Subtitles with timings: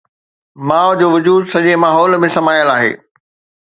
[0.67, 2.93] ماءُ جو وجود سڄي ماحول ۾ سمايل آهي.